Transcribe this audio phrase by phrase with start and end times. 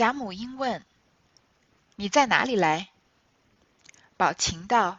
[0.00, 0.82] 贾母因问
[1.94, 2.88] ：“你在哪里来？”
[4.16, 4.98] 宝琴道：“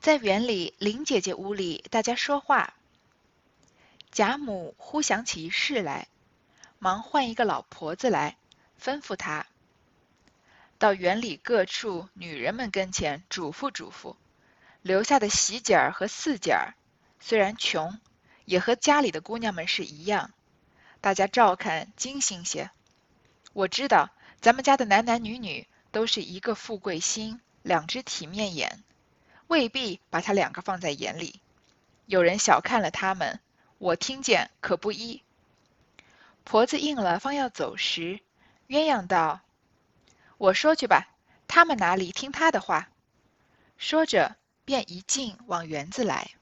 [0.00, 2.72] 在园里林姐姐屋里，大家说话。”
[4.10, 6.08] 贾母忽想起一事来，
[6.78, 8.38] 忙唤一个老婆子来，
[8.82, 9.46] 吩咐她
[10.78, 14.16] 到园里各处女人们跟前嘱咐嘱咐，
[14.80, 16.72] 留下的喜姐儿和四姐儿，
[17.20, 18.00] 虽然穷，
[18.46, 20.32] 也和家里的姑娘们是一样，
[21.02, 22.70] 大家照看精心些。
[23.52, 28.82] 我知道咱们家的男男女女都是一个富贵心，两只体面眼，
[29.46, 31.40] 未必把他两个放在眼里。
[32.06, 33.40] 有人小看了他们。
[33.78, 35.22] 我听见可不依。
[36.44, 38.20] 婆子应了，方要走时，
[38.68, 39.40] 鸳鸯道
[40.36, 41.08] ：“我说去吧，
[41.48, 42.90] 他们哪里听他的话？”
[43.78, 44.36] 说着，
[44.66, 46.32] 便一径往园子来。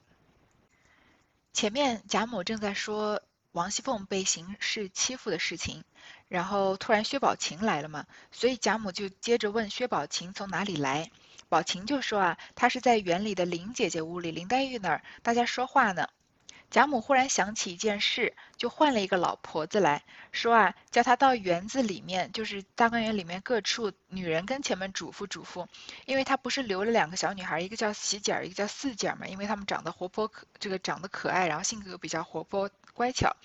[1.53, 5.83] 前面贾母正在说王熙凤被邢氏欺负的事情，
[6.27, 11.09] 然后突然薛宝琴来了嘛，所以贾母就接着问薛宝琴从哪里来。
[11.49, 16.07] 宝琴就说啊，她是在园里的林姐姐屋里，林黛玉那儿，大家说话呢。
[16.69, 25.65] 贾母忽然想起一件事，就换了一个老婆子来说啊，叫她到园子里面，就是大观园里面各处女人跟前面嘱咐嘱咐，
[26.05, 33.35] 因为她不是留了两个小女孩，一个叫喜姐儿，一个叫四姐儿嘛，因为她们长得活泼可，这个长得可爱，然后性格又比较活泼乖巧。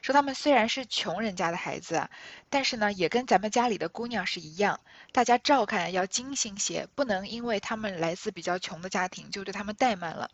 [0.00, 2.08] 说他们虽然是穷人家的孩子，
[2.48, 4.78] 但是呢，也跟咱们家里的姑娘是一样，
[5.10, 10.30] 大家照看要精心些，不能因为他们来自比较穷的家庭就对他们怠慢了。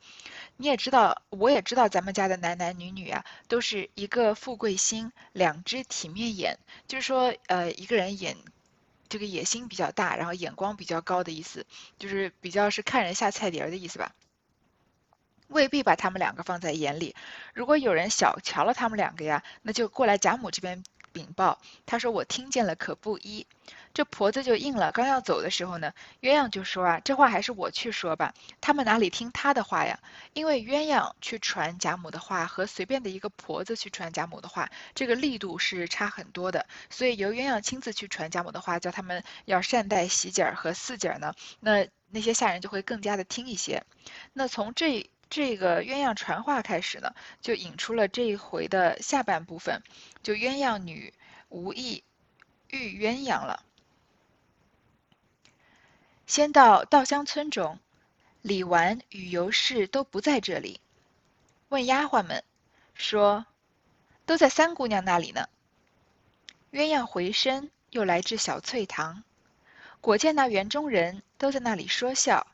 [0.59, 8.37] 你也知道，我也知道咱们家的男男女女啊，都是一个富贵心，两只体面眼，就是说，呃，一个人眼
[9.09, 11.65] 这个野心比较大，然后眼光比较高的意思，
[11.99, 14.13] 就是比较是看人下菜碟儿的意思吧。
[15.55, 17.15] 未必把他们两个放在眼里。
[17.55, 21.61] 如果有人小瞧了他们两个呀，那就过来贾母这边禀报。
[21.87, 23.47] 他说：“我听见了，可不依。”
[23.95, 24.91] 这婆子就应了。
[24.91, 28.35] 刚要走的时候呢，鸳鸯就说：“啊，这话还是我去说吧。
[28.61, 30.01] 他们哪里听他的话呀？
[30.33, 36.67] 因为鸳鸯去传贾母的话，和随便的一个婆子去传贾母的话，这个力度是差很多的。
[36.91, 43.85] 所以由鸳鸯亲自去传贾母的话，叫他们要善待喜姐儿和四姐儿呢，那那些下人就会更加的听一些。
[44.33, 45.09] 那从这。
[45.36, 49.83] 这个鸳鸯传话开始呢，就引出了这一回的下半部分，
[50.22, 51.12] 就鸳鸯女
[51.48, 52.05] 无意
[52.68, 53.64] 遇鸳鸯了。
[56.28, 57.80] 先到稻香村中，
[58.42, 60.80] 李纨与尤氏都不在这里，
[61.68, 62.45] 问丫鬟们
[62.95, 63.45] 说
[64.27, 65.48] ：“都在三姑娘那里呢。”
[66.70, 69.24] 鸳鸯回身又来至小翠堂，
[70.01, 72.46] 果见那园中人都在那里说笑，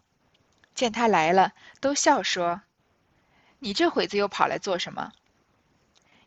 [0.74, 2.62] 见他来了，都笑说。
[3.60, 5.12] 你这会子又跑来做什么？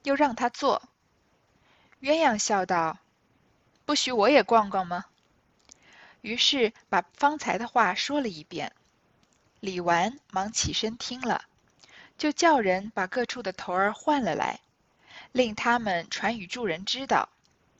[0.04, 0.82] 又让他坐。
[2.02, 2.98] 鸳鸯笑道
[3.86, 5.06] ：“不许我也逛逛吗？”
[6.22, 8.72] 于是把方才的话说了一遍。
[9.60, 11.46] 李纨忙起身听了，
[12.18, 14.60] 就叫人把各处的头儿换了来，
[15.32, 17.30] 令他们传与众人知道，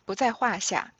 [0.06, 0.94] 不在话下。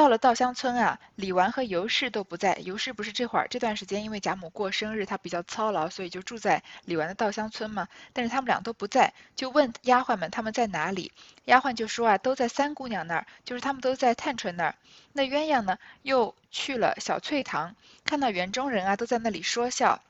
[0.00, 2.56] 到了稻香村啊，李纨和尤氏都不在。
[2.64, 7.86] 尤氏不是这会儿这段时间因为贾母过生日，她比较操劳，所以就住在李纨的稻香村嘛。
[8.14, 11.12] 但是他们俩都不在，就问丫鬟们他们在哪里。
[11.44, 14.74] 丫鬟就说啊，都在三姑娘那儿，就是他们都在探春那儿。
[15.12, 20.00] 那鸳鸯呢，又去了小翠堂，看到园中人啊都在那里说笑。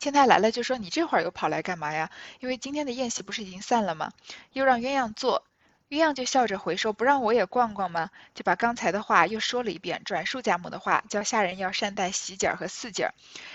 [0.00, 2.10] 见他来了，就说你这会儿又跑来干嘛呀？
[2.40, 4.10] 因为今天的宴席不是已经散了吗？
[4.52, 5.44] 又让鸳鸯坐。
[5.94, 13.14] 鸳鸯就笑着回说：“不让我也逛逛吗？”就把刚才的话又说了一遍，转述贾母的话，叫下人要善待喜姐儿和四姐儿。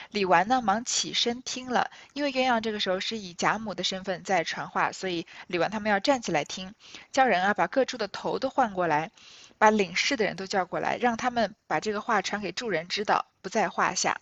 [0.10, 6.74] 李纨呢，忙起身听了，因为鸳鸯这个时候是以贾母的身份在传话，所以李纨他们要站起来听，
[7.12, 9.12] 叫人啊把各处的头都换过来，
[9.58, 14.22] 把领事的人都叫过来，让他们把这个话传给众人知道，不在话下。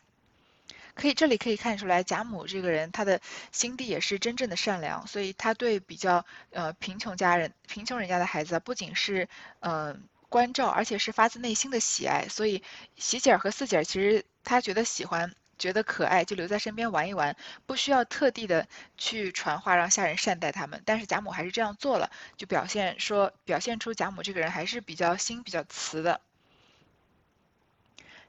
[0.97, 3.21] 可以，这里可以看出来，贾母这个人，她的
[3.51, 9.29] 心地也是真正的善良，所以她对比较呃贫穷家人、贫穷人家的孩子，不仅是
[9.59, 12.27] 嗯关照，而且是发自内心的喜爱。
[12.27, 12.63] 所以
[12.95, 17.35] 喜姐儿和四姐儿，其实她觉得喜欢、觉得可爱，就留在身边玩一玩，
[17.67, 18.67] 不需要特地的
[18.97, 20.81] 去传话让下人善待他们。
[20.83, 26.21] 但是贾母还是这样做了，就表现说，表现出贾母这个人还是比较心比较慈的。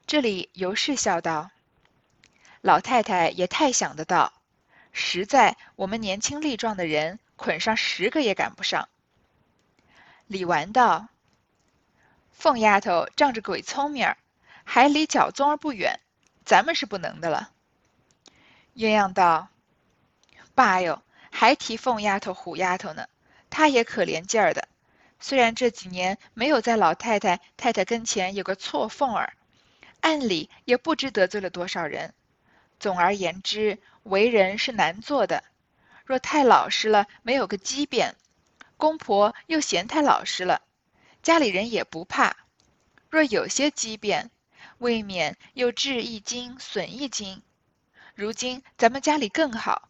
[0.05, 1.49] 这里尤氏笑道。
[2.61, 4.33] 老太太也太想得到，
[4.91, 8.89] 实在我们年轻力壮的人捆上十个也赶不上。
[10.27, 11.07] 李纨道
[12.31, 14.13] ：“凤丫头仗着鬼聪明，
[14.65, 15.99] 还离脚宗儿不远，
[16.43, 17.51] 咱们是不能的了。”
[18.75, 19.47] 鸳鸯道
[20.53, 21.01] ：“爸哟，
[21.31, 23.07] 还提凤丫头、虎丫头呢，
[23.49, 24.67] 她也可怜劲儿的，
[25.19, 29.33] 虽然这几年没有在老太太、太太跟前有个错缝儿，
[30.01, 32.13] 暗里也不知得罪了多少人。
[32.79, 35.43] 总而言之，为人是难做的。
[36.05, 38.13] 若太老实了，没有个机变；
[38.77, 40.61] 公婆又嫌太老实了，
[41.21, 42.37] 家里人也不怕。
[43.09, 44.31] 若有些机变，
[44.77, 47.41] 未免又智一斤，损一斤。
[48.15, 49.89] 如今咱们家里更好，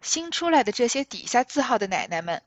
[0.00, 2.42] 新出来的这些底下字号的奶奶们。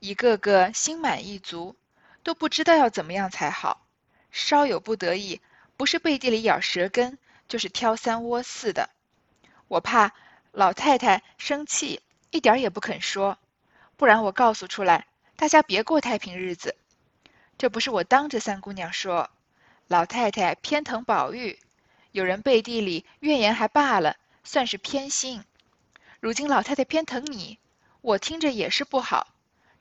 [0.00, 1.76] 一个个心满意足，
[2.22, 3.86] 都不知道要怎么样才好。
[4.30, 5.40] 稍有不得已，
[5.76, 8.90] 不是背地里咬舌根，就是挑三窝四的。
[9.68, 10.12] 我怕
[10.52, 12.00] 老太太生气，
[12.30, 13.38] 一点也不肯说，
[13.96, 15.06] 不然我告诉出来，
[15.36, 16.76] 大家别过太平日子。
[17.56, 19.30] 这不是我当着三姑娘说，
[19.88, 21.58] 老太太偏疼宝玉，
[22.12, 25.44] 有人背地里怨言还罢了，算是偏心。
[26.20, 27.58] 如今老太太偏疼你，
[28.00, 29.28] 我听着也是不好。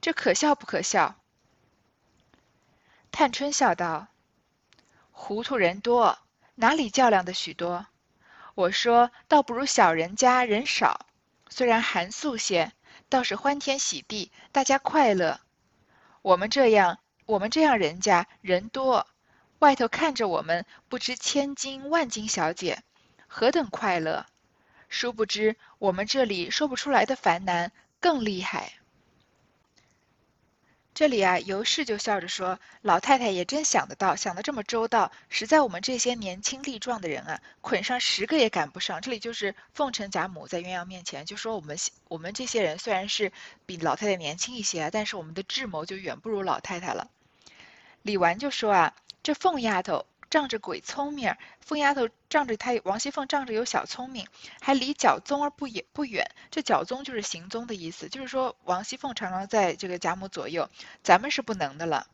[0.02, 1.16] 这可笑不可笑？
[3.12, 4.08] 探春笑道
[5.12, 6.20] ：“糊涂人多，
[6.56, 7.86] 哪里较量的许多？
[8.56, 11.08] 我说倒不如小人家人少，
[11.50, 12.72] 虽然寒素些，
[13.10, 15.40] 倒是欢天喜地，大家快乐。
[16.22, 19.08] 我们这样，我们这样人家人多，
[19.58, 22.84] 外头看着我们不知千金万金小姐，
[23.28, 24.28] 何等快乐！
[24.88, 28.74] 殊不知我们这里说不出来的烦难更厉害。”
[30.94, 43.32] 这里啊，尤氏就笑着说：“老太太也真想得到，想得这么周到，实在我们这些年轻力壮的人啊，捆上十个也赶不上。”这里就是奉承贾母在鸳鸯面前就说：“我们我们这些人虽然是
[43.66, 47.10] 比老太太年轻一些，但是我们的智谋就远不如老太太了。”
[48.04, 48.94] 李纨就说：“啊，
[49.24, 54.26] 这凤丫头。”仗着鬼聪明，疯丫头仗着她王熙凤仗着有小聪明，
[54.60, 56.32] 还离脚宗而不也不远。
[56.50, 60.68] 这脚宗就是行踪的意思，就是说王熙凤常常在这个贾母左右，
[61.04, 62.08] 咱们是不能的了。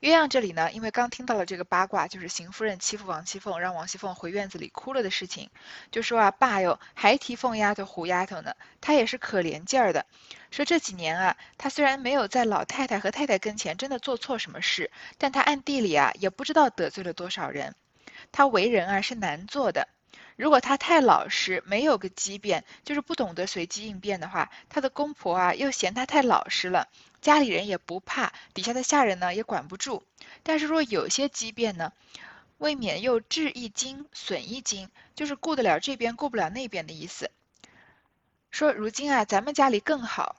[0.00, 5.48] 鸳鸯这里呢，因为刚听到了这个八卦，就是邢夫人欺负王熙凤，让王熙凤回院子里哭了的事情，
[5.90, 10.04] 就说啊，爸哟，还提凤丫头、胡丫头呢，她也是可怜劲儿的。
[10.50, 17.74] 说这几年啊，她虽然没有在老太太和太太跟前真的做错什么事，但她暗地里啊，也不知道得罪了多少人。
[18.30, 19.88] 她为人啊是难做的，
[20.36, 26.88] 如果她太老实，没有个机变，就是不懂得随机应变的话，她的公婆啊又嫌她太老实了。
[27.24, 30.04] 家里人也不怕，底下的下人呢也管不住。
[30.42, 31.94] 但是若有些畸变呢，
[32.58, 37.30] 未免又治一斤损一斤，就是顾得了这边顾不了那边的意思。
[38.50, 40.36] 说如今啊，咱们家里更好。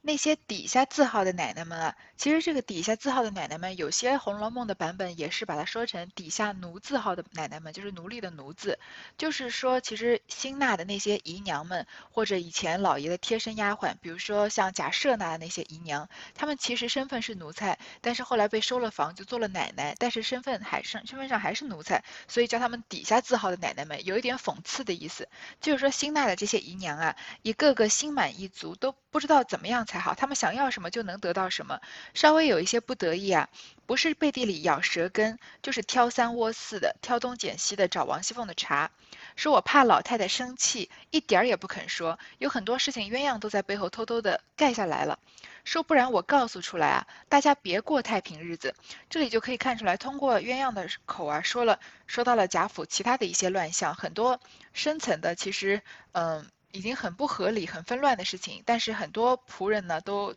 [0.00, 8.78] 那些底下字号的奶奶们啊，其实这个底下字号的奶奶们，有些《红楼梦》的版本也是把它说成底下奴字号的奶奶们，就是奴隶的奴字。
[9.18, 25.28] 就是说，其实新纳的那些姨娘们，或者以前老爷的贴身丫鬟，比如说像贾赦纳的那些姨娘，她们其实身份是奴才，但是后来被收了房，就做了奶奶，但是身份还是身份上还是奴才，所以叫他们底下字号的奶奶们，有一点讽刺的意思。
[25.60, 29.84] 就是说，新纳的这些姨娘啊，一个个心满意足，都不知道怎么样。
[29.86, 31.80] 才好，他们想要什么就能得到什么。
[32.14, 33.48] 稍微有一些不得意啊，
[33.86, 38.90] 不是背地里咬舌根，就是挑三窝四的，挑东拣西的找王熙凤的茬。
[39.36, 42.18] 说我怕老太太生气，一点儿也不肯说。
[42.38, 45.18] 有很多事情鸳鸯都在背后偷偷的盖下来了。
[45.64, 48.74] 说不然我告诉出来啊，大家别过太平日子。
[49.08, 54.40] 这里就可以看出来，通过鸳鸯的口啊，说了说到了贾府其他的一些乱象，很多
[54.72, 56.46] 深层的，其实嗯。
[56.74, 60.34] 已经很不合理、很纷乱的事情，但是很多仆人呢，都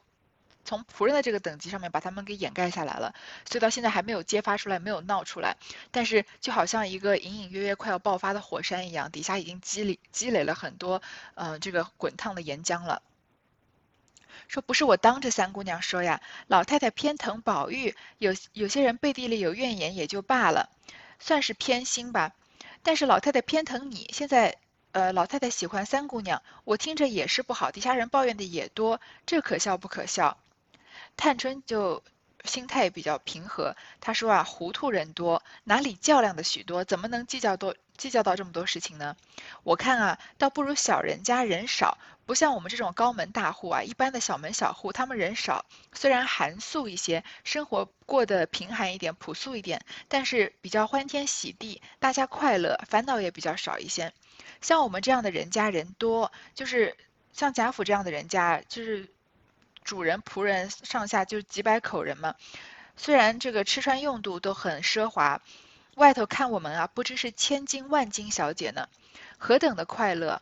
[0.65, 3.13] 从仆人的这个等级上面把他们给掩盖下来了，
[3.49, 5.55] 所以到现在还没有揭发出来，没有闹出来。
[5.91, 11.01] 但是就好像一个隐隐约约快要爆发的火山一样，底下已经积累积累了很多，
[11.35, 13.01] 嗯，这个滚烫的岩浆了。
[14.47, 20.69] 说不是我当着三姑娘说呀，老太太偏疼宝玉，有有些人背地里有怨言也就罢了，
[21.19, 22.33] 算是偏心吧。
[22.83, 24.57] 但是老太太偏疼你，现在。
[24.95, 30.37] 呃，老太太喜欢三姑娘，我听着也是不好，底下人抱怨的也多，这可笑不可笑？
[31.17, 32.03] 探春就
[32.43, 39.15] 心态比较平和，她说啊，糊涂人多，哪里较量的许多，怎么能计较多计较到这么多事情呢？
[39.63, 54.13] 我看啊，倒不如小人家人少，不像我们这种高门大户啊，一般的小门小户，他们人少，虽然寒素一些，生活过得贫寒一点、朴素一点，但是比较欢天喜地，大家快乐，烦恼也比较少一些。
[54.61, 56.95] 像我们这样的人家人多，就是
[57.33, 59.09] 像贾府这样的人家，就是
[59.85, 62.35] 主人仆人上下就几百口人嘛。
[62.97, 65.41] 虽然这个吃穿用度都很奢华，
[65.95, 68.89] 外头看我们啊，不知是千金万金小姐呢，
[69.37, 70.41] 何等的快乐！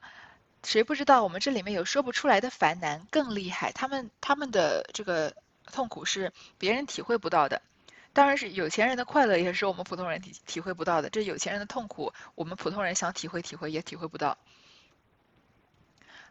[0.64, 3.72] 谁不知道我们这里面有说不出来的烦难更厉害？
[3.74, 5.36] 他们他们的这个
[5.66, 7.62] 痛苦是别人体会不到的。
[8.14, 11.10] 当然是有钱人的快乐也是我们普通人体体会不到的。
[11.10, 14.38] 这有钱人的痛苦，我们普通人想体会体会也体会不到。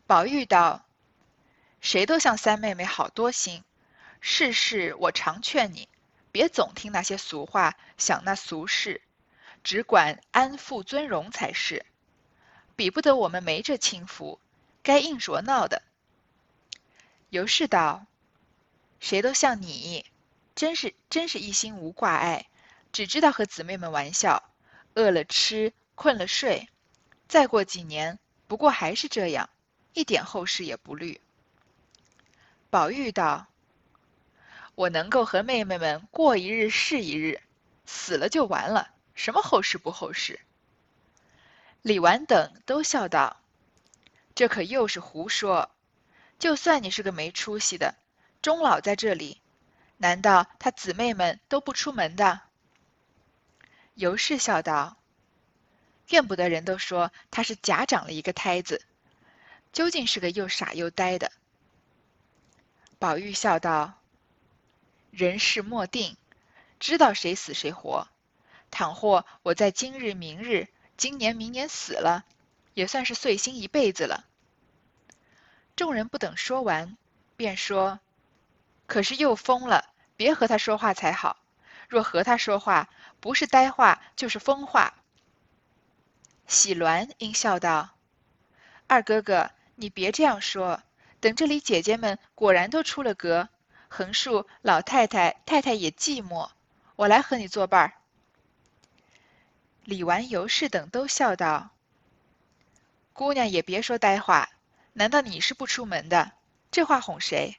[0.07, 0.85] 宝玉道
[1.82, 3.64] ：“谁都像三妹妹好多心，
[4.20, 5.88] 事事我常劝你，
[6.30, 9.02] 别总听那些俗话，想那俗事，
[9.64, 11.84] 只管安富尊荣才是。
[12.76, 14.38] 比不得我们没这轻浮，
[14.84, 15.82] 该硬着闹的。”
[17.30, 18.06] 尤氏道
[19.00, 20.06] ：“谁都像你。”
[20.54, 22.46] 真是真是一心无挂碍，
[22.92, 24.50] 只知道和姊妹们玩笑，
[24.94, 26.68] 饿了吃，困了睡。
[27.26, 29.48] 再过几年，不过还是这样，
[29.94, 31.20] 一点后事也不虑。
[32.73, 33.49] 宝玉道
[34.75, 37.43] ：“我能够和妹妹们过一日是一日，
[37.85, 40.41] 死了就完了，什么后事不后事？”
[41.83, 43.43] 李纨等都笑道
[44.35, 45.69] ：“这可又是胡说！
[46.38, 47.95] 就算你是个没出息的，
[48.41, 49.43] 终老在这里。”
[50.00, 52.41] 难道他姊妹们都不出门的？
[53.93, 54.97] 尤氏笑道
[56.09, 58.81] ：“怨不得人都说他是假长了一个胎子，
[59.75, 61.31] 究竟是个又傻又呆的。”
[63.02, 63.94] 宝玉笑道
[65.11, 66.16] ：“人事莫定，
[66.78, 68.06] 知道谁死谁活。
[68.71, 72.25] 倘或我在今日、明日、今年、明年死了，
[72.75, 74.25] 也算是碎心一辈子了。”
[75.75, 76.97] 众人不等说完，
[77.37, 77.99] 便说
[78.87, 81.38] ：“可是又疯了。”别和他说话才好，
[81.88, 84.94] 若和他说话，不是呆话就是疯话。
[86.47, 87.97] 喜鸾应笑道
[88.87, 90.85] ：“二哥哥，你别这样说。
[91.23, 93.49] 等这里姐姐们果然都出了阁，
[93.87, 96.50] 横竖老太太、太太也寂寞，
[96.97, 97.93] 我来和你作伴儿。”
[99.87, 101.71] 李纨、尤氏等都笑道
[103.14, 104.50] ：“姑娘也别说呆话，
[104.95, 106.33] 难道你是不出门的？
[106.73, 107.57] 这话哄谁？”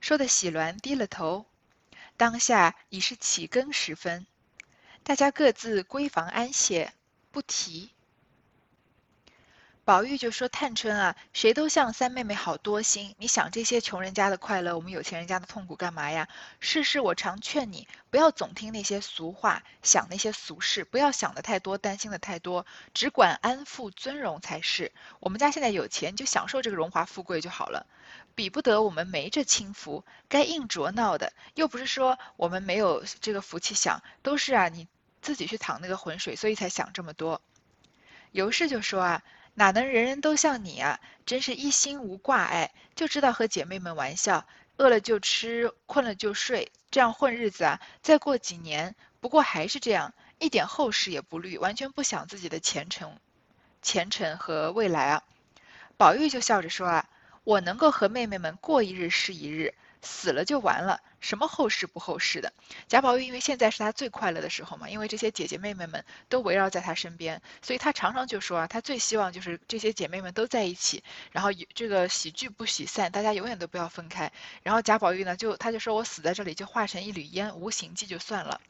[0.00, 1.44] 说的喜鸾低了头。
[2.16, 4.26] 当下已是起更时分，
[5.02, 6.94] 大家各自闺房安歇，
[7.30, 7.90] 不提。
[9.92, 13.14] 宝玉就说：“探春啊，谁都像三妹妹好多心。
[13.18, 16.28] 你想这些穷人家的快乐，我们有钱人家的痛苦干嘛呀？
[16.60, 24.92] 事事我常劝你，不要总听那些俗话，想那些俗事，不要想的太多，担心的太多，只管安富尊荣才是。
[25.20, 27.86] 我们家现在有钱，就享受这个荣华富贵就好了。”
[28.34, 34.88] 比不得我们没这轻福，该硬着闹的，又不是说我们没有这个福气享，都是啊，你
[35.20, 37.42] 自己去淌那个浑水，所以才想这么多。
[38.30, 39.22] 尤氏就说啊，
[39.54, 47.80] 哪能人人都像你啊，真是一心无挂碍，就知道和姐妹们玩笑，饿了就吃，困了就睡，这样混日子啊。
[48.02, 53.18] 再过几年，不过还是这样，一点后事也不虑，完全不想自己的前程、
[53.82, 55.22] 前程和未来啊。
[55.96, 57.08] 宝玉就笑着说啊。
[57.44, 62.52] 我能够和妹妹们过一日是一日，死了就完了，什么后世不后世的。
[62.88, 74.32] 贾宝玉因为现在是他最快乐的时候嘛，因为这些姐姐妹妹们都围绕在他身边，所以他常常就说啊，他最希望就是这些姐妹们都在一起，然后这个喜剧不喜散，大家永远都不要分开。
[74.62, 78.60] 然后贾宝玉呢，就他就说我死在这里就化成一缕烟，无形迹就算了。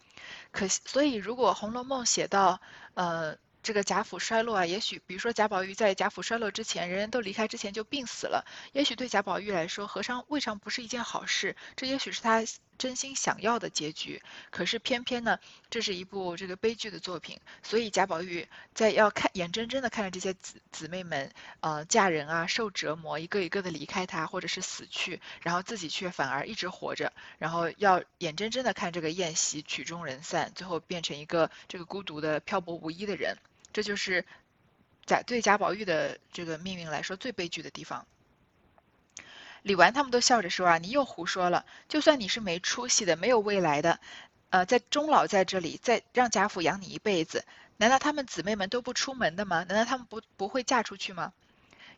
[0.51, 2.61] 可惜，所以如果《红楼梦》写到，
[2.95, 3.37] 呃。
[3.63, 11.55] 这个贾府衰落啊，也许比如说贾宝玉在贾府衰落之前，人人都离开之前就病死了，也许对贾宝玉来说，何尝未尝不是一件好事？
[11.77, 12.45] 这也许是他
[12.77, 14.21] 真心想要的结局。
[14.51, 15.39] 可是偏偏呢，
[15.71, 33.37] 这是一部这个悲剧的作品，所以贾宝玉在要看眼睁睁的看着这些姊姊妹们呃嫁人啊，受折磨，一个一个的离开他，或者是死去，然后自己却反而一直活着，然后要眼睁睁的看这个宴席曲终人散，最后变成一个这个孤独的漂泊无依的人。
[33.73, 34.25] 这就是
[35.07, 38.07] 贾对贾宝玉的这个命运来说最悲剧的地方。
[39.63, 41.65] 李纨他们都笑着说啊，你又胡说了。
[41.89, 44.01] 就算你是没出息的、没有未来的，
[44.51, 47.45] 呃，在终老在这里，再让贾府养你一辈子，
[47.77, 49.65] 难道他们姊妹们都不出门的吗？
[49.69, 51.33] 难道他们不不会嫁出去吗？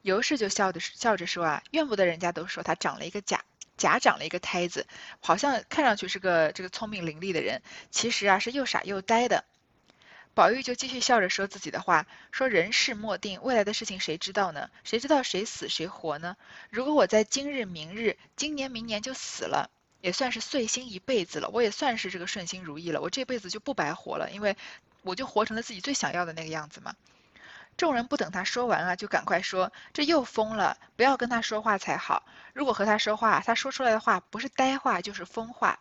[0.02, 3.42] 尤氏就笑的笑着说啊，怨不得人家都说他长了一个假
[3.78, 4.86] 假长了一个胎子，
[5.20, 9.42] 好像看上去是个这个聪明伶俐的人，其实啊是又傻又呆的。
[10.34, 14.68] 宝玉就继续笑着说自己的话，说人事莫定，未来的事情谁知道呢？
[14.82, 16.36] 谁知道谁死谁活呢？
[16.70, 24.56] 如果我在今日、明日、今年、明年就死了，也算是碎心一辈子了，我也算是这个顺心如意了，我这辈子就不白活了，因为
[25.02, 26.96] 我就活成了自己最想要的那个样子嘛。
[27.76, 32.24] 众人不等他说完啊，就赶快说这又疯了，不要跟他说话才好。
[32.52, 35.78] 如果和他说话，他说出来的话不是呆话就是疯话。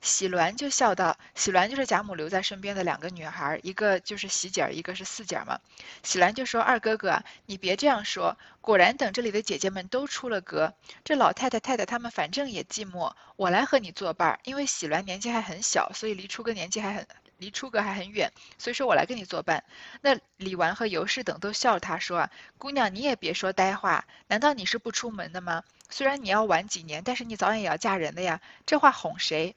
[0.00, 5.58] 喜鸾就笑道：“喜鸾就是贾母留在身边的两个女孩，一个就是喜姐儿，一个是四姐儿嘛。”
[6.02, 8.36] 喜鸾就说：“二哥哥，你别这样说。
[8.60, 10.74] 果然，等这里的姐姐们都出了阁，
[11.04, 14.40] 这老太太、太太他们反正也寂寞，我来和你作伴儿。
[14.44, 17.06] 因为喜鸾年纪还很小，所以离出阁年纪还很
[17.38, 19.64] 离出阁还很远，所以说我来跟你作伴。”
[20.00, 25.62] 那李纨和尤氏等都笑他说：“，姑娘你也别说呆话，难道你是不出门的吗？
[25.90, 28.40] 虽然你要晚几年，但是你早晚也要嫁人的呀。
[28.64, 29.54] 这话哄谁？”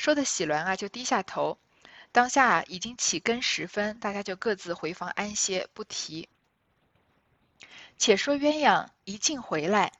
[0.00, 1.58] 说的喜鸾啊，就低下头。
[2.10, 6.30] 当下已经起更时分，大家就各自回房安歇，不提。
[7.98, 9.92] 且说鸳鸯一进回来，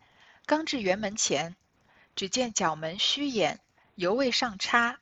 [0.47, 1.55] 刚至园门前，
[2.17, 3.61] 只见角门虚掩，
[3.95, 4.99] 犹未上插。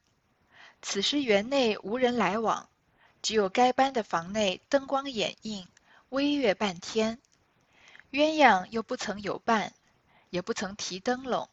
[0.82, 2.68] 此时园内无人来往，
[3.22, 5.68] 只有该班的房内灯光掩映，
[6.08, 7.20] 微月半天。
[8.10, 9.72] 鸳鸯又不曾有伴，
[10.30, 11.48] 也不曾提灯笼，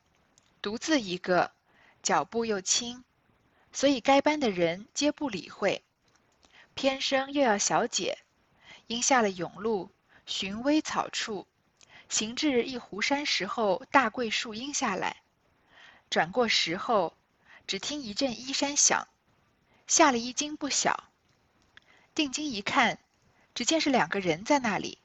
[0.63, 1.51] 独自一个，
[2.01, 3.03] 脚步又轻。
[3.75, 5.83] 所以该班的人皆不理会，
[6.75, 8.19] 偏生又要小姐，
[8.87, 9.91] 因下了甬路，
[10.25, 11.45] 寻微草处，
[12.07, 15.17] 行至一湖山石后大桂树荫下来，
[16.09, 17.17] 转过石后，
[17.67, 19.09] 只听一阵衣衫响，
[19.87, 21.03] 吓了一惊不小。
[22.13, 22.97] 定睛一看，
[23.53, 24.99] 只见是两个人在那里，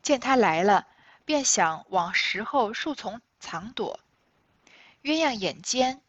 [0.00, 0.86] 见他来了，
[1.24, 3.98] 便想往石后树丛藏躲，
[5.02, 6.00] 鸳鸯眼尖。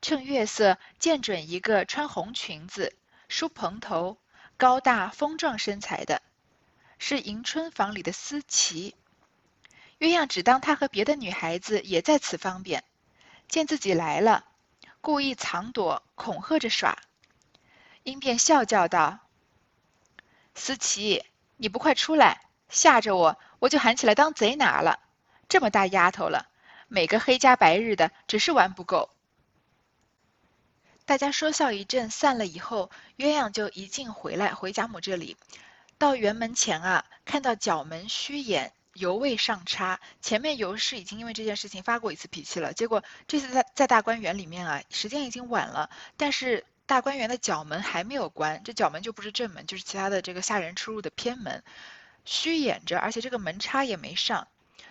[0.00, 2.94] 趁月色，见准一个穿红裙子、
[3.28, 4.16] 梳蓬头、
[4.56, 6.22] 高大丰壮身材的，
[6.98, 8.94] 是迎春房里的思琪。
[9.98, 12.84] 鸳鸯只当他和别的女孩子也在此方便，
[13.48, 14.44] 见自己来了，
[15.00, 16.98] 故意藏躲，恐吓着耍。
[18.04, 19.18] 因便笑叫道
[20.54, 21.24] ：“思琪，
[21.56, 25.00] 你不快出来，吓着我，我就喊起来当贼拿了。
[25.48, 26.48] 这么大丫头了，
[26.86, 29.10] 每个黑加白日的，只是玩不够。”
[31.08, 35.38] 大家说笑一阵，散了以后，鸳鸯就一进回来，回贾母这里，
[35.96, 40.00] 到园门前啊，看到角门虚掩，犹未上插。
[40.20, 45.88] 前面尤氏已经因为这件事情发过一次脾气了，结果这次在在大观园里面啊，时间已经晚了，
[46.18, 51.64] 但是大观园的角门还没有关，这角门就不是正门，就是其他的这个下人出入的偏门，
[52.26, 54.46] 虚掩着，而且这个门插也没上。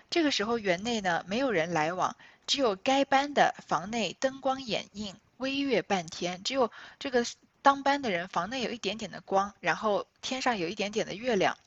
[0.10, 2.16] 这个时候园内呢，没有人来往，
[2.48, 5.16] 只有该班的房内灯光掩映。
[5.38, 7.26] 微月半天，只有这个
[7.62, 11.58] 当班的人房内有一点点的光，然后天上有一点点的月亮。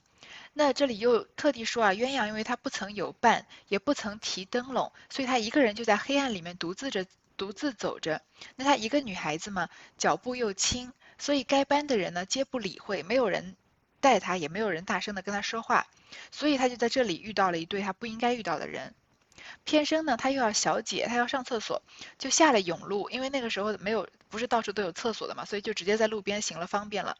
[0.52, 7.06] 那这里又特地说啊，鸳鸯因为他不曾有伴，也不曾提灯笼，所以他一个人就在黑暗里面独自着，
[7.36, 8.20] 独自走着。
[8.56, 13.54] 那他一个女孩子嘛，脚步又轻，所以该班的人呢皆不理会，没有人
[14.00, 15.86] 带他，也没有人大声的跟他说话，
[16.32, 18.92] 所以他就在这里遇到了一对他不应该遇到的人。
[19.64, 21.82] 偏生呢，他又要小姐，他要上厕所，
[22.18, 27.16] 就下了甬路，因为那个时候没有，不是到处都有厕所的嘛，所以就直接在路边行了方便了。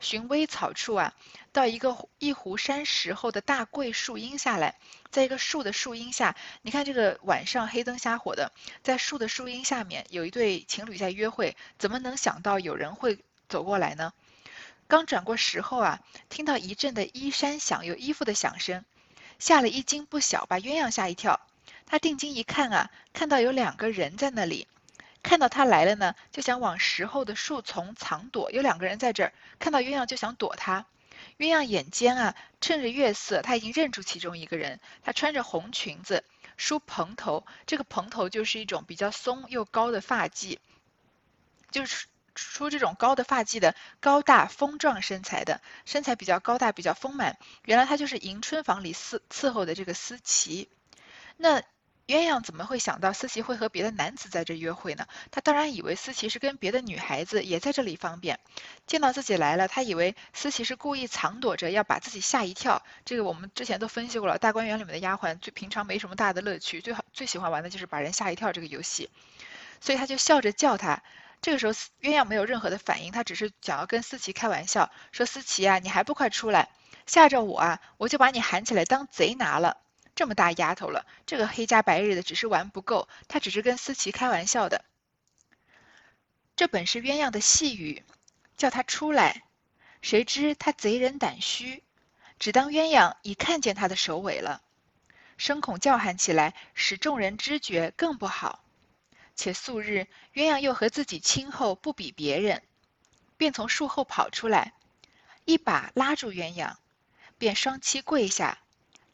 [0.00, 1.14] 寻微草处啊，
[1.52, 4.76] 到一个一湖山石后的大桂树荫下来，
[5.10, 8.52] 在一个树的树荫下，你看这个晚上黑灯瞎火的，
[8.82, 14.12] 在树的树荫下面有一对情侣在约会，怎么能想到有人会走过来呢？
[14.86, 16.00] 刚转过石后啊，
[16.30, 18.84] 听到一阵的衣衫响，有衣服的响声，
[19.38, 21.40] 吓了一惊不小，把鸳鸯吓一跳。
[21.86, 24.68] 他定睛一看啊，看到有两个人在那里，
[25.22, 28.50] 看到他来了呢，就想往石后的树丛藏躲。
[28.50, 30.86] 有两个人在这儿，看到鸳鸯就想躲他。
[31.38, 34.80] 鸳鸯眼尖啊，趁着月色，他已经认出其中一个人。
[35.02, 36.24] 他穿着红裙子，
[36.56, 40.58] 梳蓬头，这个蓬头就是一种比较松又高的发髻，
[41.70, 47.36] 就是梳这种高的发髻的高大丰壮身材的，身材比较高大，比较丰满。
[47.64, 50.68] 原来他就是迎春房里伺伺候的这个思琪。
[51.38, 51.62] 那。
[52.08, 55.06] 鸳鸯怎么会想到思琪会和别的男子在这约会呢？
[55.30, 58.40] 他当然以为思琪是跟别的女孩子也在这里方便。
[58.86, 62.82] 见到自己来了，他以为思琪是故意藏躲着，要把自己吓一跳。
[63.04, 69.10] 这个我们之前都分析过了，大观园里面的丫鬟最平常没什么大的乐趣，最好最喜欢玩的就是把人吓一跳这个游戏。
[69.82, 71.02] 所以他就笑着叫他。
[71.42, 76.70] 这个时候鸳鸯没有任何的反应，他只是想要跟思琪开玩笑，说思琪啊，你还不快出来，
[77.04, 79.76] 吓着我啊，我就把你喊起来当贼拿了。
[80.18, 84.84] 这么大丫头了，这个黑加白日的只是玩不够，他只是跟思琪开玩笑的。
[86.56, 88.02] 这本是鸳鸯的细语，
[88.56, 89.44] 叫他出来，
[90.02, 91.84] 谁知他贼人胆虚，
[92.40, 94.60] 只当鸳鸯已看见他的首尾了，
[95.36, 98.64] 声恐叫喊起来，使众人知觉更不好。
[99.36, 102.64] 且素日鸳鸯又和自己亲厚，不比别人，
[103.36, 104.72] 便从树后跑出来，
[105.44, 106.74] 一把拉住鸳鸯，
[107.38, 108.58] 便双膝跪下，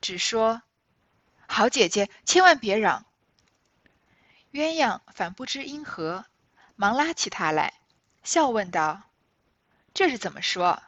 [0.00, 0.62] 只说。
[1.46, 3.04] 好姐姐，千万别嚷。
[4.52, 6.24] 鸳鸯反不知因何，
[6.76, 7.74] 忙拉起他来，
[8.22, 9.02] 笑问道
[9.94, 10.82] ：“这是怎么说？”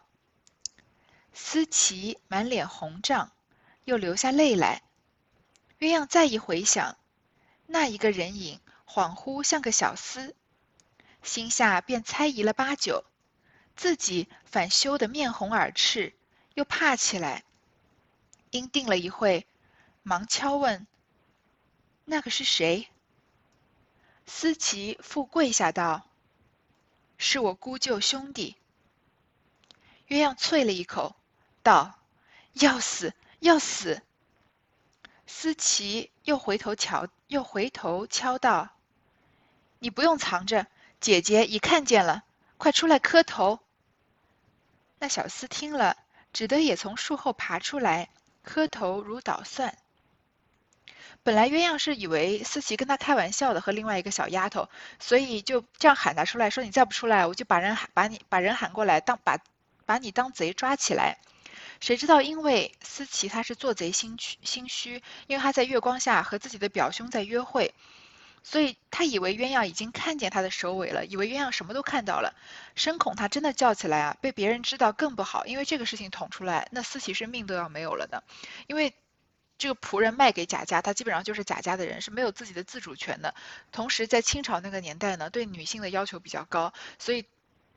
[1.35, 3.33] 思琪满脸红胀，
[3.85, 4.83] 又流下泪来。
[5.79, 6.97] 鸳鸯再一回想，
[7.67, 10.33] 那一个人影恍惚像个小厮，
[11.23, 13.05] 心下便猜疑了八九，
[13.75, 16.15] 自己反羞得面红耳赤，
[16.55, 17.45] 又怕起来。
[18.51, 19.47] 因定了一会，
[20.09, 20.87] 忙敲问
[22.07, 22.89] ：“那个是谁？”
[24.25, 26.07] 思琪复跪下道
[27.19, 28.55] ：“是我姑舅兄弟。”
[30.07, 31.17] 鸳鸯啐了一口。
[31.65, 31.99] 道
[32.55, 34.01] ：“要死，要死！”
[35.27, 38.77] 思琪又回头瞧，又回头敲道
[39.81, 40.69] ：“你不用藏着，
[41.01, 42.23] 姐姐已看见了，
[42.59, 43.59] 快出来磕头。”
[45.01, 45.97] 那小厮听了，
[46.33, 48.11] 只得也从树后爬出来，
[48.45, 49.77] 磕头如捣蒜。
[51.23, 59.39] 本来鸳鸯是以为思琪跟他开玩笑的，和另外一个小丫头，所以就这样喊他出来，说：“你再不出来，我就把人喊把你把人喊过来，当把
[59.85, 61.19] 把你当贼抓起来。”
[61.81, 67.75] 谁知道，因为思琪他是做贼心虚，心虚，因为他在月光下和自己的表兄在约会，
[68.43, 72.35] 所以他以为鸳鸯已经看见他的首尾了，以为鸳鸯什么都看到了，
[72.77, 78.25] 深恐他真的叫起来啊，被别人知道更不好，因为这个事情捅出来，那思琪是命都要没有了的，
[78.69, 78.95] 因为
[79.59, 83.35] 这个仆人卖给贾家，他基本上就是贾家的人，是没有自己的自主权的。
[83.73, 87.27] 同时，在清朝那个年代呢，对女性的要求比较高，所以。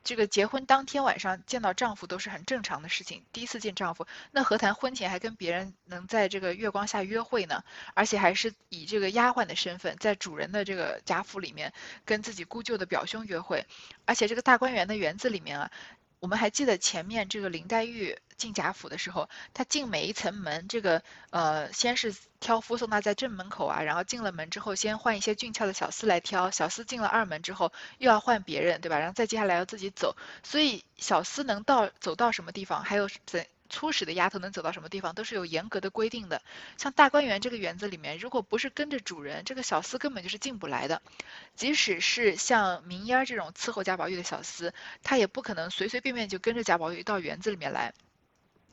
[0.02, 3.22] 这个结婚当天晚上见到丈夫都是很正常的事情。
[3.34, 7.62] 第一次见丈夫，那何谈婚前还跟别人能在这个月光下约会呢？
[7.92, 11.74] 而且还是以这个丫鬟的身份，在主人的这个贾府里面
[12.06, 13.66] 跟自己姑舅的表兄约会，
[14.06, 15.70] 而且这个大观园的园子里面啊。
[16.20, 28.98] 我们还记得前面这个林黛玉进贾府的时候，她进每一层门，这个呃，先是挑夫送她在正门口啊，然后进了门之后，先换一些俊俏的小厮来挑，小厮进了二门之后，又要换别人，对吧？
[28.98, 33.44] 然后再接下来要自己走，所以小厮能到走到什么地方，还有怎。
[33.70, 36.42] 初始的丫头能走到什么地方，都是有严格的规定的。
[36.76, 41.00] 像大观园这个园子里面，如果不是跟着主人，这个小厮根本就是进不来的。
[41.54, 47.94] 即使是像明烟这种伺候贾宝玉的小厮，他也不可能随随便便就跟着贾宝玉到园子里面来。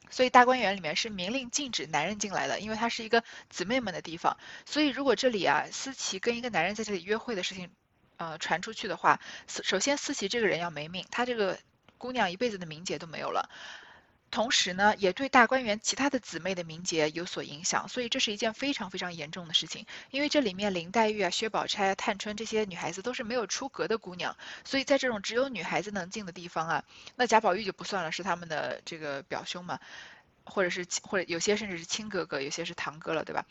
[0.10, 4.38] 所以大观园里面是明令禁止男人进来的，因为它是一个姊妹们的地方。
[4.66, 7.70] 所以如果这里啊，思琪跟一个男人在这里约会的事情，
[8.16, 11.60] 呃，传出去的话，首先思琪这个人要没命，她这个
[11.98, 13.50] 姑娘一辈子的名节都没有了。
[14.30, 19.86] 同时呢，也对大观园其他的姊妹的名节有所影响，所以这是一件非常非常严重的事情。
[20.12, 24.36] 因为这里面林黛玉啊、薛宝钗、啊探春这些女孩子都是没有出阁的姑娘，
[24.66, 26.84] 所以在这种只有女孩子能进的地方啊，
[27.16, 29.80] 那贾宝玉就不算了，是他们的这个表兄嘛，
[30.44, 33.46] 或者是或者有些甚至是亲哥哥，有些是堂哥了，对吧？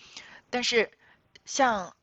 [0.50, 0.90] 但是
[1.44, 1.96] 像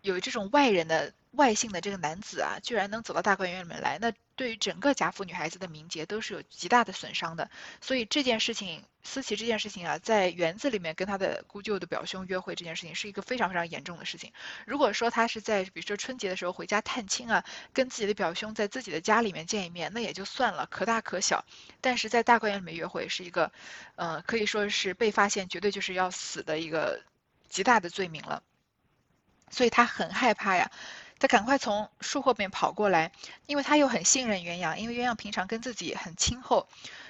[0.00, 1.12] 有这种外人的。
[1.34, 7.50] 外姓的这个男子啊，居然能走到大观园里面来，那对于整个贾府女孩子的名节都是有极大的损伤的。
[7.80, 14.32] 所以这件事情，思琪这件事情啊，在园子里面跟他的姑舅的表兄约会这件事情，是一个非常非常严重的事情。
[14.66, 21.44] 如果说他是在比如说春节的时候回家探亲啊，跟自己的表兄在自己的家里面见一面，那也就算了，可大可小。
[21.80, 23.52] 但是在大观园里面约会，是一个，
[23.96, 27.02] 呃，可以说是被发现绝对就是要死的一个
[27.48, 28.42] 极大的罪名了。
[29.50, 30.70] 所以他很害怕呀。
[31.18, 33.12] 他赶快从树后面跑过来，
[33.46, 36.68] 因为他又很信任鸳鸯，因为鸳鸯平常跟自己很亲厚，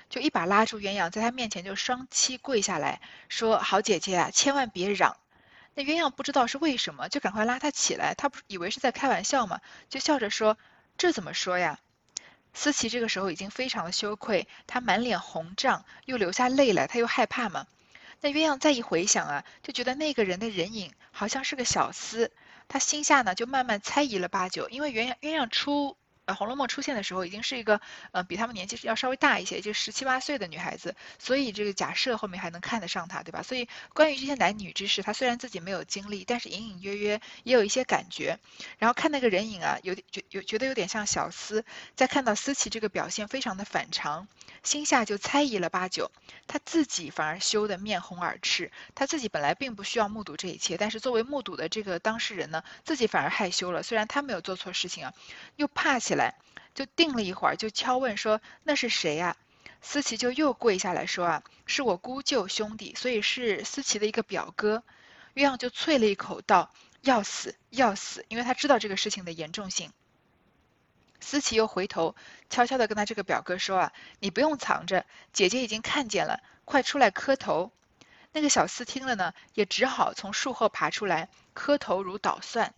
[0.09, 5.17] 就一把拉住鸳鸯，在他面前就双膝跪下来说：“好姐姐啊，千万别嚷。”
[5.75, 8.15] 那鸳鸯不知道是为什么，就赶快拉他起来。
[8.15, 10.57] 他不以为是在开玩笑嘛，就笑着说
[10.97, 11.81] ：“这怎么说呀？”
[12.55, 17.67] 思琪这个时候已经非常的羞愧，她满脸红胀，又流下泪来，她又害怕嘛。
[18.21, 22.31] 那鸳鸯再一回想啊，就觉得那个人的人影好像是个小厮。
[22.69, 25.97] 他心下呢就慢慢猜疑了八九，因为鸳鸯鸳鸯出
[26.27, 27.81] 呃《红楼梦》出现的时候，已经是一个
[28.13, 33.43] 呃比他们年纪要稍微大一些，就十七八岁的女孩子，所以这个假设后面还能看得上她，对吧？
[33.43, 38.39] 所以关于这些男女之事，他虽然自己没有经历，但是隐隐约约也有一些感觉。
[38.79, 41.63] 然后看那个人影啊，有点觉有觉得有点像小厮，
[41.95, 44.27] 再看到思琪这个表现非常的反常。
[44.63, 46.11] 心下就猜疑了八九，
[46.47, 48.73] 他自己反而羞得面红耳赤。
[48.95, 53.83] 他自己本来并不需要目睹这一切，但是作为目睹的这个当事人呢，自己反而害羞了。
[53.83, 55.13] 虽然他没有做错事情啊，
[55.57, 56.35] 又怕起来，
[56.75, 59.37] 就定了一会儿，就敲问说：“那是谁呀？”
[59.83, 64.83] 思琪就又跪下来说：“啊，是我姑舅兄弟，所以是思琪的一个表哥。”
[65.35, 66.73] 鸳鸯就啐了一口道
[67.03, 69.93] ：“要死，要死！”因为他知道这个事情的严重性。
[71.21, 72.15] 思琪又回头，
[72.51, 77.73] 悄悄地跟他这个表哥说：“啊，你不用藏着，姐姐已经看见了，快出来磕头。”
[78.33, 82.75] 那个小厮听了呢，也只好从树后爬出来，磕头如捣蒜。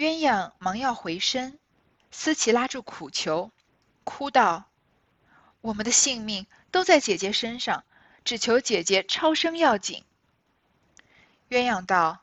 [0.00, 1.58] 鸳鸯忙要回身，
[2.10, 3.52] 思琪拉住苦求，
[4.02, 4.64] 哭道
[5.60, 7.84] ：“我们的性命都在姐姐身上，
[8.24, 10.02] 只求姐姐超生要紧。”
[11.50, 12.20] 鸳鸯道：“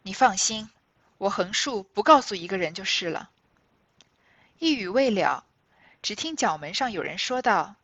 [0.00, 0.70] 你放心，
[1.18, 3.28] 我横竖不告诉一个人就是了。”
[4.58, 5.44] 一语未了，
[6.00, 7.74] 只听角门上有人说道：“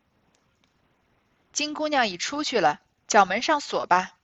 [1.52, 4.16] 金姑娘已出去了，角门上锁吧。”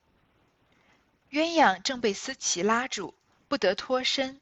[1.29, 3.13] 鸳鸯正被思琪拉住，
[3.55, 4.41] 不得脱身。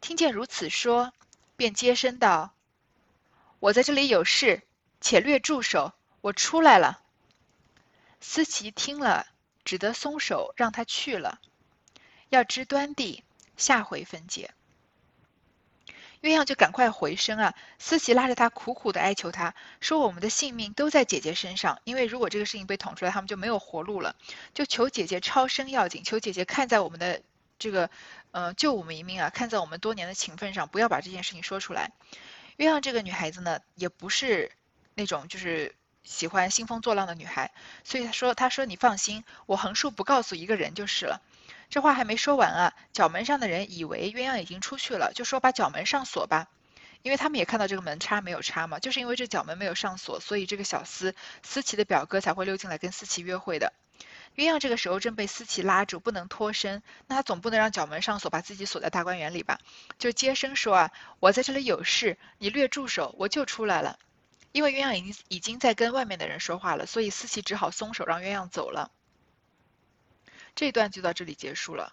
[0.00, 1.12] 听见如此说，
[1.56, 2.54] 便接声道
[3.60, 4.62] ：“我在这里有事，
[4.98, 7.02] 且略住手，我出来了。”
[8.18, 9.26] 思琪听了，
[9.62, 11.38] 只得松手，让他去了。
[12.30, 13.24] 要知端地，
[13.58, 14.54] 下回分解。
[16.22, 17.54] 鸳鸯就赶快回身啊！
[17.78, 24.16] 思琪拉着他，苦苦的哀求他说：“我们的性命都在姐姐身上，因为如果这个事情被捅出来，他们就没有活路了。
[24.54, 27.22] 就求姐姐超生要紧，求姐姐看在我们的
[27.60, 27.90] 这个，
[28.32, 29.30] 呃，救我们一命啊！
[29.30, 31.92] 看在我们多年的情分上，不要把这件事情说出来。”
[32.58, 34.50] 鸳鸯这个女孩子呢，也不是
[34.94, 37.52] 那种就是喜欢兴风作浪的女孩，
[37.84, 41.22] 所以她说：“她说你放心，我横竖不告诉一个人就是了。”
[41.70, 42.74] 这话还没说完啊！
[42.92, 46.48] 角门上的人以为鸳鸯已经出去了，就说把角门上锁吧，
[47.02, 53.72] 因为他们也看到这个门插没有插嘛，就是因为这角门没有上锁，所以这个小厮思琪的表哥才会溜进来跟思琪约会的。
[54.36, 59.58] 鸳鸯这个时候正被思琪拉住，不能脱身，那他总不能让角门上锁，把自己锁在大观园里吧？
[59.98, 63.98] 就接声说啊，我在这里有事，你略住手，我就出来了。
[64.52, 68.90] 因为鸳鸯已经已经在跟外面的人说话了，所以思琪只好松手让鸳鸯走了。
[70.54, 71.92] 这一段就到这里结束了。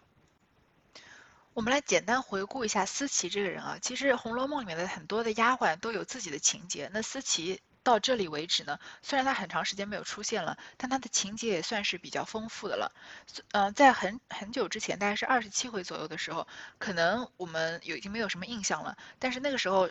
[1.54, 6.90] 我们来简单回顾一下思琪这个人啊，其实《红楼梦》里面的很多的丫鬟都有自己的情节。
[6.94, 12.92] 那思琪到这里为止呢，虽然它很长时间没有出现了，但它的情节也算是比较丰富的了。
[13.54, 16.46] 嗯，在很很久之前，大概是二十七回左右的时候，
[16.80, 18.98] 可能我们有已经没有什么印象了。
[19.20, 19.90] 但是那个时候，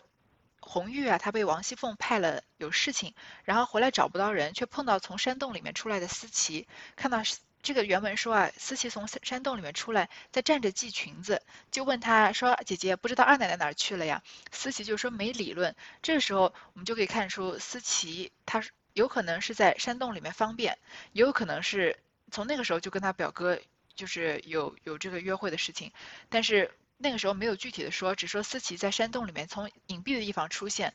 [0.61, 7.23] 红玉啊，他被王熙凤派了有事情，然后回来找不到人，却碰到从山洞里面出来的思琪，看到。
[7.63, 11.43] 这个原文说啊，思琪从山洞里面出来，在站着系裙子，
[11.73, 15.75] 就问他说：“姐姐，不知道二奶奶哪儿去了呀？”思琪就说没理论。
[16.01, 20.79] 这个时候，我们就可以看出思琪她有可能是在山洞里面方便，
[21.13, 21.99] 也有可能是
[22.31, 23.59] 从那个时候就跟他表哥
[23.97, 25.91] 就是有有这个约会的事情，
[26.29, 30.95] 但是那个时候没有具体的说，只说思琪在山洞里面从隐蔽的地方出现，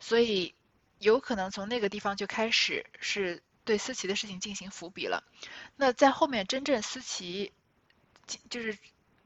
[0.00, 0.52] 所以
[0.98, 3.40] 有可能从那个地方就开始是。
[3.68, 5.22] 对思琪的事情进行伏笔了，
[5.76, 7.52] 那在后面真正思琪，
[8.48, 8.78] 就是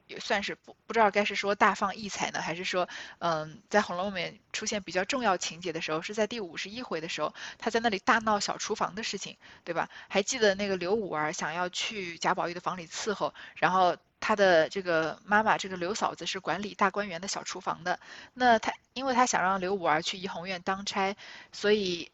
[0.07, 9.89] 也算是不不知道该是说大放异彩呢，还是说嗯，在《红楼梦》里面出现比较重要情节的时候，是在第五十一回的时候，他在那里大闹小厨房的事情，对吧？
[10.09, 17.97] 还记得那个刘五儿想要去贾宝玉的房里伺候，然后他的这个妈妈这个刘嫂子是管理大观园的小厨房的，
[18.33, 21.15] 那他因为他想让刘五儿去怡红院当差，
[21.53, 22.11] 所以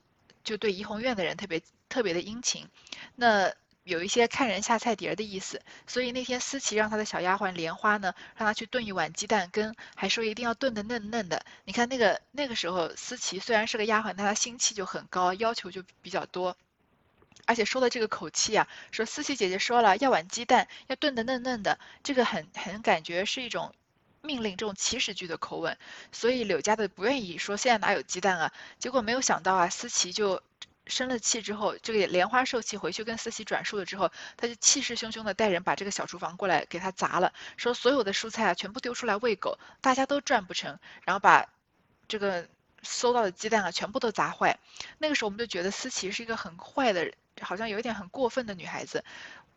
[0.50, 1.62] 就对怡红院的人特别。
[1.92, 2.68] 特别的殷勤，
[3.16, 3.52] 那
[3.84, 11.44] 有一些看人下菜碟儿的意思，所以那天思琪让他的小丫鬟莲花呢，让他去炖一碗鸡蛋羹，还说一定要炖的嫩嫩的。
[11.66, 16.56] 你看那个那个时候，思琪虽然是个丫鬟，但她心气就很高，要求就比较多，
[17.48, 23.74] 而且说的这个口气啊，说思琪姐姐说了要碗鸡蛋，要炖的嫩嫩的，这个很很感觉是一种
[24.22, 25.78] 命令，这种祈使句的口吻，
[26.12, 30.42] 所以柳家的不愿意说现在哪有鸡蛋啊，结果没有想到啊，思琪就。
[30.88, 41.46] 生了气之后，这个莲花受气回去跟思琪转述了之后，他就气势汹汹的带人把这个小厨房过来给他砸了，说所有的蔬菜啊全部丢出来喂狗，大家都赚不成，然后把
[42.08, 42.48] 这个
[42.82, 44.58] 收到的鸡蛋啊全部都砸坏。
[44.98, 49.06] 那个时候我们就觉得思琪是一个很坏的，好像有一点很过分的女孩子。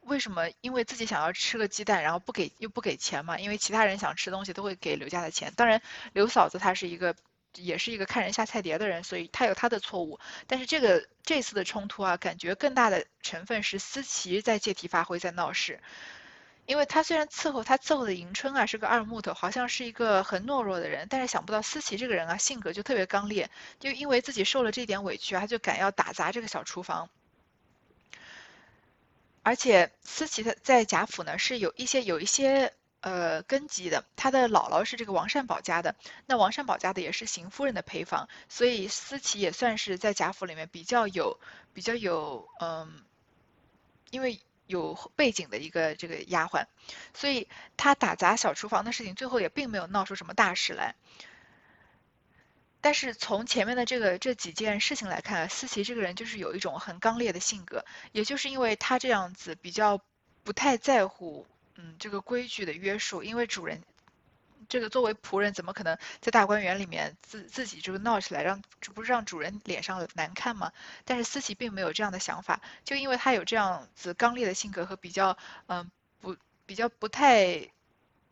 [0.03, 0.49] 为什么？
[0.61, 3.39] 因为自己想要吃个鸡蛋，然后不给又不给钱嘛？
[3.39, 5.53] 因为其他人想吃东西都会给刘家的钱。
[5.57, 5.81] 当然，
[6.13, 7.15] 刘嫂子她是一个。
[7.57, 10.19] 也是一个看人下菜碟的人，所以她有她的错误。
[10.47, 15.79] 但是这个这次的冲突啊，感觉更大的成分是思琪在借题发挥，在闹事。
[16.65, 27.11] 因为他虽然伺候他伺候的迎春啊是个二木头，好像是一个很懦弱的人，但是想不到思琪这个人啊性格就特别刚烈，就因为自己受了这点委屈啊，他就敢要打砸这个小厨房。
[29.43, 32.73] 而且思琪的在贾府呢是有一些有一些。
[33.05, 41.41] 呃，根基的，他的姥姥是这个王善保家的，那王善保家的也是邢夫人的陪房，所以思琪也算是在贾府里面比较有
[41.75, 43.03] 比较有嗯，
[44.13, 46.67] 因为有背景的一个这个丫鬟，
[47.13, 50.95] 所以她打砸小厨房的事情，最后也并没有闹出什么大事来。
[52.83, 59.99] 但是从前面的这个这几件事情来看，思琪这个人就是有一种很刚烈的性格，也就是因为他这样子比较
[60.43, 61.47] 不太在乎。
[61.77, 63.81] 嗯，这个规矩的约束，因为主人
[64.69, 70.73] 这个作为仆人，怎么可能在大观园里面自自己这个闹起来，让这不是让主人脸上难看吗？
[71.05, 75.91] 但是思琪并没有这样的想法，就因为他有这样子刚烈的性格和比较嗯
[76.21, 77.71] 不比较不太。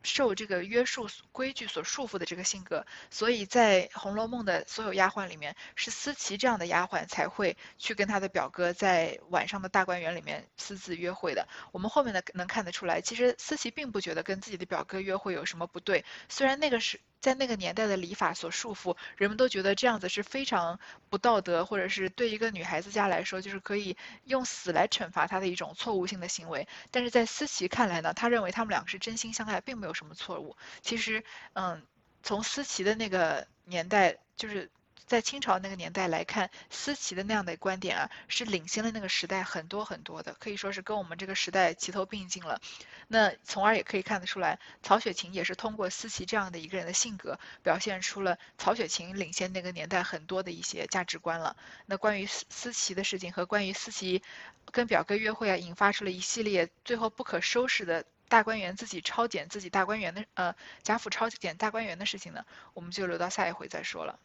[0.03, 11.47] 受这个约束规矩所束缚的这个性格，所以在《红楼梦》的所有丫鬟里面，是思琪这样的丫鬟才会去跟她的表哥在晚上的大观园里面私自约会的。
[11.71, 16.99] 我们后面的能看得出来，其实思琪并不觉得跟自己的表哥约会有什么不对，虽然那个是。
[17.21, 20.79] 在那个年代的礼法所束缚，人们都觉得这样子是非常
[21.09, 26.67] 不道德，或者是对一个女孩子家来说，就是可以用死来惩罚她的一种错误性的行为。
[26.89, 30.57] 但是在思琪看来呢，她认为他们两个是真心相爱，并没有什么错误。
[30.81, 31.81] 其实，嗯，
[32.23, 34.69] 从思琪的那个年代，就是。
[35.11, 42.61] 在清朝那个年代来看，思琪的那样的观点啊，是领先了那个时代很多很多的，可以说是跟我们这个时代齐头并进了。
[43.09, 51.57] 那从而也可以看得出来，曹雪芹也是通过思琪这样的一个人的性格，表现出了曹雪芹领先那个年代很多的一些价值观了。
[51.87, 54.23] 那关于思思琪的事情和关于思琪
[54.71, 64.17] 跟表哥约会啊，引发出了一系列最后不可收拾的大观园自己抄检自己大观园的呃贾府抄检大观园的事情呢，我们就留到下一回再说了。